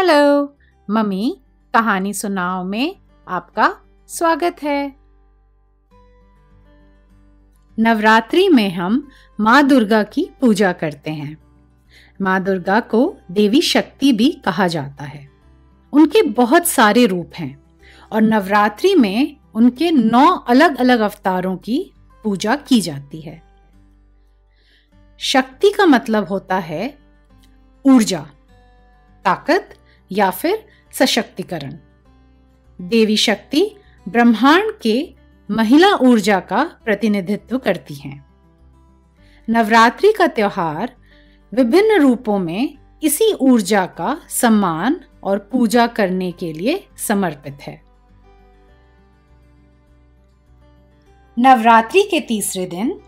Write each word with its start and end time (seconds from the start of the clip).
Hello. 0.00 0.56
Mummy, 0.90 1.40
कहानी 1.74 2.14
सुनाओ 2.14 2.64
में 2.64 2.96
आपका 3.28 3.76
स्वागत 4.08 4.56
है। 4.62 4.96
नवरात्रि 7.78 8.48
में 8.48 8.70
हम 8.70 9.08
माँ 9.40 9.68
दुर्गा 9.68 10.02
की 10.02 10.30
पूजा 10.40 10.72
करते 10.72 11.10
हैं। 11.10 11.38
माँ 12.20 12.44
दुर्गा 12.44 12.80
को 12.80 13.16
देवी 13.30 13.60
शक्ति 13.60 14.12
भी 14.12 14.30
कहा 14.44 14.66
जाता 14.66 15.04
है। 15.04 15.30
उनके 15.92 16.22
बहुत 16.22 16.66
सारे 16.66 17.06
रूप 17.06 17.30
हैं 17.34 17.62
और 18.12 18.22
नवरात्रि 18.22 18.94
में 18.94 19.36
उनके 19.54 19.90
नौ 19.90 20.36
अलग 20.36 20.76
अलग 20.76 21.00
अवतारों 21.00 21.56
की 21.56 21.92
पूजा 22.24 22.56
की 22.56 22.80
जाती 22.80 23.20
है। 23.20 23.42
शक्ति 25.18 25.70
का 25.70 25.86
मतलब 25.86 26.24
होता 26.24 26.58
है 26.58 26.98
ऊर्जा, 27.86 28.26
ताकत 29.24 29.76
या 30.12 30.30
फिर 30.30 30.68
सशक्तिकरण। 30.92 31.76
देवी 32.80 33.16
शक्ति 33.16 33.76
ब्रह्मांड 34.08 34.72
के 34.82 35.14
महिला 35.50 35.94
ऊर्जा 35.94 36.40
का 36.40 36.64
प्रतिनिधित्व 36.84 37.58
करती 37.58 37.94
हैं। 37.94 38.26
नवरात्रि 39.48 40.12
का 40.12 40.26
त्योहार 40.26 40.96
विभिन्न 41.54 42.00
रूपों 42.00 42.38
में 42.38 42.78
इसी 43.02 43.34
ऊर्जा 43.34 43.86
का 43.86 44.20
सम्मान 44.28 45.00
और 45.22 45.38
पूजा 45.38 45.86
करने 45.86 46.32
के 46.32 46.52
लिए 46.52 46.88
समर्पित 46.98 47.58
है। 47.62 47.82
नवरात्रि 51.38 52.02
के 52.02 52.20
तीसरे 52.20 52.66
दिन 52.66 53.00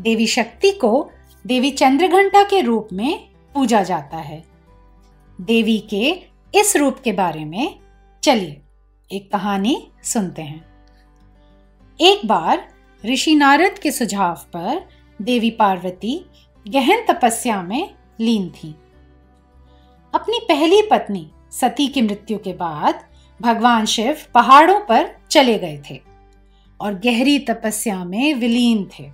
देवी 0.00 0.26
शक्ति 0.26 0.70
को 0.70 1.10
देवी 1.46 1.70
चंद्रघंटा 1.70 2.42
के 2.42 2.60
रूप 2.60 2.88
में 2.92 3.28
पूजा 3.54 3.82
जाता 3.82 4.16
है। 4.16 4.44
देवी 5.40 5.78
के 5.78 6.27
इस 6.54 6.76
रूप 6.76 6.98
के 7.04 7.12
बारे 7.12 7.44
में 7.44 7.78
चलिए 8.22 8.60
एक 9.12 9.32
कहानी 9.32 9.88
सुनते 10.04 10.42
हैं। 10.42 10.64
एक 12.00 12.26
बार 12.26 12.68
ऋषि 13.04 13.34
नारद 13.34 13.78
के 13.78 13.90
सुझाव 13.90 14.34
पर 14.34 14.88
देवी 15.22 15.50
पार्वती 15.50 16.24
गहन 16.68 17.04
तपस्या 17.10 17.62
में 17.62 17.94
लीन 18.20 18.48
थी। 18.50 18.74
अपनी 20.14 20.40
पहली 20.48 20.82
पत्नी 20.82 21.30
सती 21.50 21.86
की 21.86 22.02
मृत्यु 22.02 22.38
के 22.38 22.52
बाद 22.52 23.04
भगवान 23.42 23.86
शिव 23.86 24.16
पहाड़ों 24.34 24.80
पर 24.80 25.16
चले 25.30 25.58
गए 25.58 25.82
थे 25.90 26.00
और 26.80 26.94
गहरी 26.94 27.38
तपस्या 27.38 28.04
में 28.04 28.34
विलीन 28.34 28.90
थे। 28.98 29.10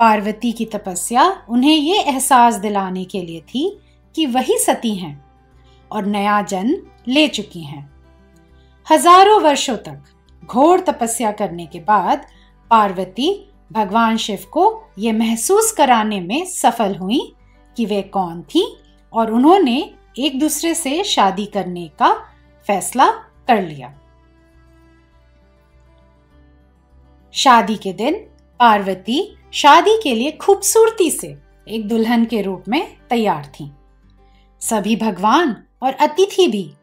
पार्वती 0.00 0.52
की 0.52 0.64
तपस्या 0.64 1.46
उन्हें 1.48 1.76
ये 1.76 2.00
एहसास 2.00 2.54
दिलाने 2.54 3.04
के 3.04 3.22
लिए 3.22 3.40
थी 3.40 3.78
कि 4.14 4.26
वही 4.26 4.58
सती 4.58 4.94
हैं 4.94 5.33
और 5.94 6.06
नया 6.06 6.40
जन्म 6.42 6.76
ले 7.08 7.26
चुकी 7.28 7.62
हैं। 7.62 7.90
हज़ारों 8.86 9.40
वर्षों 9.40 9.76
तक 9.76 10.46
घोर 10.46 10.80
तपस्या 10.80 11.30
करने 11.32 11.66
के 11.66 11.80
बाद 11.80 12.26
पार्वती 12.70 13.28
भगवान 13.72 14.16
शिव 14.16 14.44
को 14.52 14.64
यह 14.98 15.12
महसूस 15.12 15.72
कराने 15.72 16.20
में 16.20 16.44
सफल 16.46 16.94
हुई 16.96 17.20
कि 17.76 17.86
वे 17.86 18.00
कौन 18.02 18.42
थी 18.42 18.66
और 19.12 19.30
उन्होंने 19.32 19.78
एक 20.18 20.38
दूसरे 20.40 20.74
से 20.74 21.02
शादी 21.04 21.46
करने 21.46 21.86
का 21.98 22.12
फैसला 22.66 23.10
कर 23.48 23.62
लिया। 23.62 23.92
शादी 27.34 27.76
के 27.76 27.92
दिन 27.92 28.14
पार्वती 28.60 29.36
शादी 29.52 29.96
के 30.02 30.14
लिए 30.14 30.30
खूबसूरती 30.32 31.10
से 31.10 31.36
एक 31.68 31.88
दुल्हन 31.88 32.24
के 32.24 32.42
रूप 32.42 32.64
में 32.68 32.96
तैयार 33.10 33.46
थी। 33.54 33.70
सभी 34.64 34.96
भगवान 34.96 35.56
और 35.82 35.92
अतिथि 35.92 36.46
भी 36.48 36.74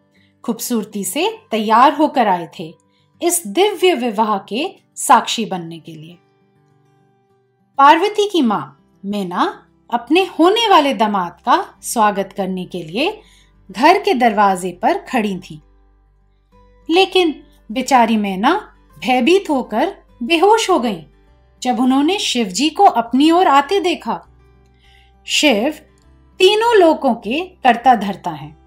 खूबसूरती 0.43 1.03
से 1.03 1.39
तैयार 1.51 1.93
होकर 1.93 2.27
आए 2.27 2.49
थे 2.59 2.73
इस 3.21 3.47
दिव्य 3.47 3.93
विवाह 3.93 4.37
के 4.37 4.75
साक्षी 4.95 5.45
बनने 5.45 5.79
के 5.79 5.91
लिए। 5.91 6.17
पार्वती 7.77 8.29
की 8.29 8.41
माँ 8.41 8.95
मेना 9.05 9.67
अपने 9.93 10.23
होने 10.39 10.67
वाले 10.69 10.93
दामाद 10.93 11.37
का 11.45 11.79
स्वागत 11.81 12.33
करने 12.37 12.65
के 12.65 12.83
लिए 12.83 13.21
घर 13.71 14.01
के 14.01 14.13
दरवाजे 14.13 14.79
पर 14.81 14.97
खड़ी 14.97 15.37
थी। 15.39 15.61
लेकिन 16.89 17.43
बेचारी 17.71 18.17
मैना 18.17 18.75
भयभीत 18.99 19.49
होकर 19.49 19.95
बेहोश 20.23 20.69
हो 20.69 20.79
गई, 20.79 21.05
जब 21.61 21.79
उन्होंने 21.79 22.19
शिवजी 22.19 22.69
को 22.69 22.83
अपनी 22.83 23.31
ओर 23.31 23.47
आते 23.47 23.79
देखा। 23.79 24.27
शिव 25.25 25.79
तीनों 26.41 26.75
लोकों 26.75 27.15
के 27.15 27.39
कर्ता 27.41 27.95
धरता 27.95 28.31
हैं 28.31 28.57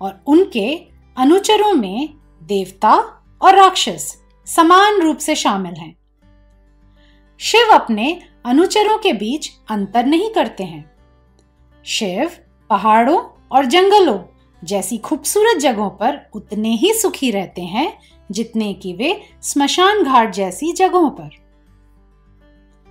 और 0.00 0.24
उनके 0.26 0.76
अनुचरों 1.16 1.72
में 1.72 2.08
देवता 2.42 2.94
और 3.42 3.54
राक्षस 3.54 4.22
समान 4.46 5.00
रूप 5.00 5.18
से 5.18 5.34
शामिल 5.34 5.74
हैं। 5.74 5.96
शिव 7.38 7.70
अपने 7.72 8.22
अनुचरों 8.46 8.98
के 8.98 9.12
बीच 9.12 9.50
अंतर 9.70 10.06
नहीं 10.06 10.30
करते 10.30 10.64
हैं। 10.64 10.92
शिव 11.84 12.30
पहाड़ों 12.70 13.22
और 13.52 13.64
जंगलों 13.64 14.18
जैसी 14.64 14.98
खूबसूरत 14.98 15.58
जगहों 15.58 15.90
पर 15.90 16.30
उतने 16.34 16.68
ही 16.68 16.94
सुखी 16.94 17.30
रहते 17.30 17.62
हैं 17.62 17.98
जितने 18.30 18.74
कि 18.74 18.92
वे 18.92 19.22
स्मशान 19.42 20.02
घाट 20.02 20.32
जैसी 20.32 20.72
जगहों 20.72 21.10
पर। 21.10 21.30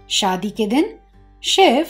शादी 0.09 0.49
के 0.49 0.67
दिन 0.67 0.99
शिव 1.43 1.87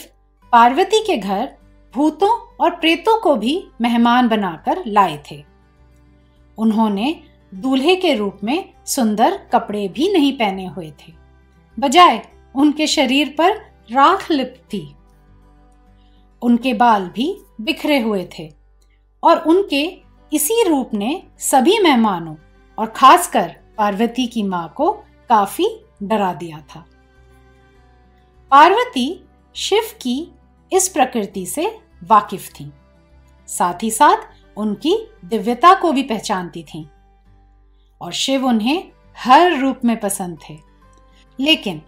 पार्वती 0.51 1.03
के 1.07 1.17
घर 1.17 1.58
भूतों 1.95 2.29
और 2.61 2.69
प्रेतों 2.69 3.19
को 3.19 3.35
भी 3.35 3.67
मेहमान 3.81 4.27
बनाकर 4.27 4.83
लाए 4.87 5.23
थे। 5.31 5.43
उन्होंने 6.57 7.23
दूल्हे 7.53 7.95
के 7.95 8.13
रूप 8.13 8.39
में 8.43 8.73
सुंदर 8.85 9.37
कपड़े 9.53 9.87
भी 9.87 10.11
नहीं 10.13 10.33
पहने 10.33 10.65
हुए 10.65 10.91
थे। 10.91 11.13
बजाय 11.79 12.21
उनके 12.55 12.87
शरीर 12.87 13.35
पर 13.37 13.51
राख 13.91 14.31
लिप्त 14.31 14.63
थी 14.73 14.95
उनके 16.41 16.73
बाल 16.73 17.07
भी 17.07 17.41
बिखरे 17.61 17.99
हुए 17.99 18.27
थे 18.39 18.49
और 19.23 19.37
उनके 19.37 20.01
इसी 20.33 20.63
रूप 20.67 20.93
ने 20.93 21.23
सभी 21.39 21.79
मेहमानों 21.79 22.35
और 22.77 22.85
खासकर 22.85 23.55
पार्वती 23.77 24.27
की 24.27 24.43
माँ 24.43 24.73
को 24.77 24.91
काफ़ी 25.29 25.67
डरा 26.03 26.33
दिया 26.33 26.57
था। 26.75 26.85
पार्वती 28.51 29.23
शिव 29.55 29.83
की 30.01 30.31
इस 30.71 30.87
प्रकृति 30.87 31.45
से 31.45 31.79
वाकिफ 32.03 32.49
थी। 32.49 32.71
साथ 33.47 33.83
ही 33.83 33.91
साथ 33.91 34.27
उनकी 34.57 34.95
दिव्यता 35.25 35.73
को 35.73 35.91
भी 35.91 36.03
पहचानती 36.03 36.63
थी। 36.63 36.87
और 38.01 38.11
शिव 38.11 38.45
उन्हें 38.47 38.83
हर 39.17 39.59
रूप 39.59 39.79
में 39.85 39.99
पसंद 39.99 40.37
थे। 40.49 40.57
लेकिन 41.39 41.81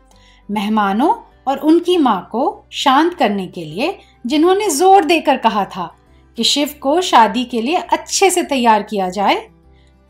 मेहमानों 0.52 1.14
और 1.48 1.58
उनकी 1.58 1.98
माँ 1.98 2.30
को 2.32 2.66
शांत 2.72 3.14
करने 3.14 3.48
के 3.48 3.66
लिए 3.66 3.98
जिन्होंने 4.26 4.70
ज़ोर 4.70 5.06
देकर 5.06 5.38
कहा 5.38 5.66
था 5.66 5.96
कि 6.38 6.44
शिव 6.44 6.76
को 6.82 7.02
शादी 7.02 7.44
के 7.46 7.62
लिए 7.62 7.76
अच्छे 7.76 8.30
से 8.30 8.44
तैयार 8.44 8.84
किया 8.84 9.10
जाए, 9.10 9.36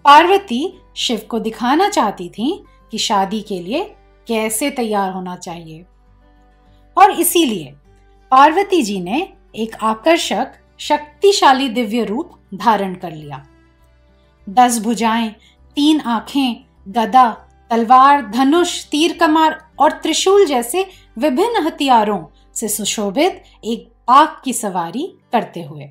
पार्वती 0.05 0.79
शिव 0.95 1.21
को 1.29 1.39
दिखाना 1.39 1.89
चाहती 1.89 2.29
थी 2.29 2.63
कि 2.91 2.97
शादी 2.97 3.41
के 3.41 3.59
लिए 3.59 3.83
कैसे 4.27 4.69
तैयार 4.69 5.11
होना 5.11 5.35
चाहिए। 5.35 5.85
और 6.97 7.11
इसीलिए 7.11 7.73
पार्वती 8.31 8.81
जी 8.81 9.01
ने 9.01 9.33
एक 9.55 9.75
आकर्षक, 9.81 10.47
शक्तिशाली 10.77 11.69
दिव्य 11.69 12.03
रूप 12.03 12.31
धारण 12.53 12.95
कर 12.95 13.11
लिया। 13.11 13.47
दस 14.49 14.79
भुजाएँ, 14.79 15.29
तीन 15.75 15.99
आँखें, 15.99 16.65
गदा, 16.87 17.47
तलवार, 17.69 18.25
धनुष 18.25 18.85
तीर 18.85 19.17
कमार 19.17 19.69
और 19.79 19.91
त्रिशूल 19.91 20.45
जैसे 20.45 20.89
विभिन्न 21.17 21.65
हथियारों 21.65 22.25
से 22.55 22.67
सुशोभित 22.67 23.43
एक 23.63 23.91
आग 24.09 24.27
की 24.43 24.53
सवारी 24.53 25.13
करते 25.31 25.63
हुए। 25.63 25.83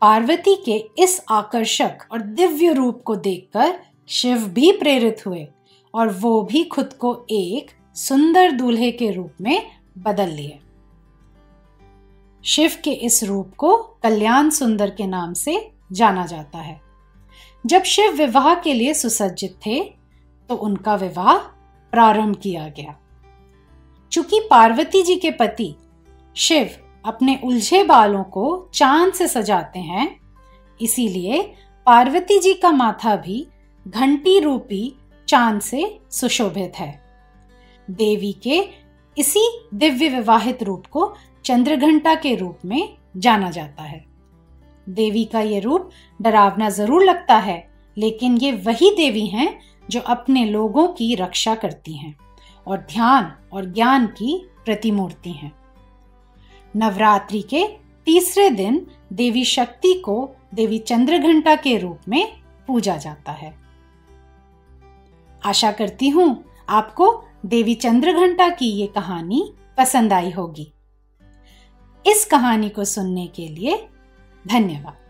पार्वती 0.00 0.56
के 0.56 1.02
इस 1.02 1.24
आकर्षक 1.30 1.98
और 2.12 2.20
दिव्य 2.20 2.72
रूप 2.72 3.02
को 3.04 3.16
देखकर 3.16 3.78
शिव 4.08 4.38
भी 4.38 4.72
प्रेरित 4.72 5.26
हुए 5.26 5.48
और 5.94 6.08
वो 6.08 6.42
भी 6.42 6.64
खुद 6.64 6.92
को 6.92 7.26
एक 7.30 7.70
सुंदर 7.94 8.50
दूल्हे 8.50 8.90
के 8.90 9.10
रूप 9.10 9.32
में 9.40 9.70
बदल 9.98 10.28
लिए। 10.28 10.58
शिव 12.44 12.72
के 12.84 12.90
इस 12.90 13.22
रूप 13.24 13.52
को 13.56 13.76
कल्याण 14.02 14.48
सुंदर 14.50 14.90
के 14.90 15.06
नाम 15.06 15.32
से 15.32 15.70
जाना 15.92 16.24
जाता 16.26 16.58
है। 16.58 16.80
जब 17.64 17.82
शिव 17.82 18.12
विवाह 18.12 18.54
के 18.54 18.72
लिए 18.74 18.94
सुसज्जित 18.94 19.56
थे 19.66 19.82
तो 20.50 20.54
उनका 20.54 20.94
विवाह 20.94 21.36
प्रारंभ 21.92 22.36
किया 22.36 22.68
गया। 22.68 22.96
चूँकि 24.12 24.40
पार्वती 24.50 25.02
जी 25.02 25.16
के 25.16 25.30
पति 25.30 25.74
शिव 26.36 26.70
अपने 27.04 27.38
उलझे 27.44 27.82
बालों 27.84 28.22
को 28.24 28.70
चाँद 28.74 29.12
से 29.12 29.28
सजाते 29.28 29.78
हैं, 29.78 30.20
इसीलिए 30.80 31.42
पार्वती 31.86 32.38
जी 32.38 32.54
का 32.54 32.70
माथा 32.70 33.16
भी 33.16 33.46
घंटी 33.86 34.38
रूपी 34.38 34.94
चाँद 35.28 35.60
से 35.60 35.98
सुशोभित 36.10 36.72
है। 36.76 37.02
देवी 37.88 38.32
के 38.42 38.62
इसी 39.16 39.48
दिव्य 39.74 40.08
विवाहित 40.08 40.62
रूप 40.62 40.86
को 40.86 41.12
चंद्रघंटा 41.44 42.14
के 42.14 42.34
रूप 42.34 42.58
में 42.64 42.96
जाना 43.16 43.50
जाता 43.50 43.82
है। 43.82 44.04
देवी 44.86 45.24
का 45.24 45.40
ये 45.40 45.60
रूप 45.60 45.90
डरावना 46.20 46.68
ज़रूर 46.70 47.04
लगता 47.04 47.36
है, 47.36 47.68
लेकिन 47.96 48.36
ये 48.36 48.52
वही 48.52 48.90
देवी 48.96 49.26
हैं 49.26 49.58
जो 49.88 50.00
अपने 50.00 50.44
लोगों 50.44 50.86
की 50.88 51.14
रक्षा 51.14 51.54
करती 51.54 51.96
हैं 51.96 52.14
और 52.66 52.78
ध्यान 52.90 53.32
और 53.52 53.64
ज्ञान 53.64 54.06
की 54.08 54.36
प्रतिमूर्ति 54.64 55.30
हैं। 55.32 55.52
नवरात्रि 56.74 57.40
के 57.50 57.66
तीसरे 58.06 58.48
दिन 58.50 58.86
देवी 59.12 59.44
शक्ति 59.44 59.92
को 59.94 60.14
देवी 60.54 60.78
चंद्रघंटा 60.78 61.54
के 61.56 61.76
रूप 61.78 62.08
में 62.08 62.26
पूजा 62.68 62.96
जाता 62.96 63.32
है। 63.32 63.54
आशा 65.42 65.72
करती 65.72 66.08
हूँ 66.08 66.44
आपको 66.68 67.12
देवी 67.46 67.74
चंद्रघंटा 67.74 68.48
की 68.48 68.66
ये 68.70 68.86
कहानी 68.86 69.44
पसंद 69.78 70.12
आई 70.12 70.30
होगी। 70.30 70.72
इस 72.06 72.24
कहानी 72.24 72.68
को 72.68 72.84
सुनने 72.84 73.26
के 73.26 73.48
लिए 73.48 73.88
धन्यवाद। 74.48 75.01